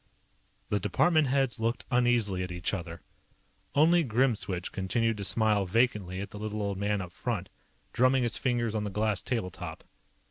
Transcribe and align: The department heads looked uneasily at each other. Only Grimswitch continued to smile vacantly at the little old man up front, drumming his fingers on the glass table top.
The 0.69 0.79
department 0.79 1.27
heads 1.27 1.59
looked 1.59 1.85
uneasily 1.91 2.41
at 2.41 2.51
each 2.51 2.73
other. 2.73 3.01
Only 3.75 4.03
Grimswitch 4.03 4.71
continued 4.71 5.17
to 5.17 5.23
smile 5.23 5.67
vacantly 5.67 6.19
at 6.21 6.31
the 6.31 6.39
little 6.39 6.63
old 6.63 6.79
man 6.79 7.01
up 7.01 7.11
front, 7.11 7.49
drumming 7.93 8.23
his 8.23 8.35
fingers 8.35 8.73
on 8.73 8.83
the 8.83 8.89
glass 8.89 9.21
table 9.21 9.51
top. 9.51 9.83